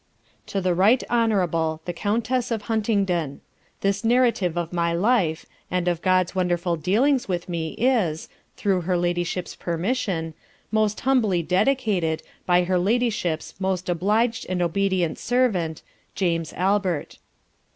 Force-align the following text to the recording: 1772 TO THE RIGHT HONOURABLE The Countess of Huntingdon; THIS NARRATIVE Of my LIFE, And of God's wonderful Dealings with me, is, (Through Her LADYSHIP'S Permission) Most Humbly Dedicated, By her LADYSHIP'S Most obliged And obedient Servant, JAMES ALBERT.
1772 0.47 0.57
TO 0.57 0.61
THE 0.63 0.79
RIGHT 1.13 1.15
HONOURABLE 1.15 1.81
The 1.85 1.93
Countess 1.93 2.49
of 2.49 2.63
Huntingdon; 2.63 3.41
THIS 3.81 4.03
NARRATIVE 4.03 4.57
Of 4.57 4.73
my 4.73 4.93
LIFE, 4.95 5.45
And 5.69 5.87
of 5.87 6.01
God's 6.01 6.33
wonderful 6.33 6.75
Dealings 6.75 7.27
with 7.27 7.47
me, 7.47 7.73
is, 7.73 8.27
(Through 8.57 8.81
Her 8.81 8.97
LADYSHIP'S 8.97 9.57
Permission) 9.57 10.33
Most 10.71 11.01
Humbly 11.01 11.43
Dedicated, 11.43 12.23
By 12.47 12.63
her 12.63 12.79
LADYSHIP'S 12.79 13.59
Most 13.61 13.89
obliged 13.89 14.47
And 14.49 14.63
obedient 14.63 15.19
Servant, 15.19 15.83
JAMES 16.15 16.51
ALBERT. 16.53 17.19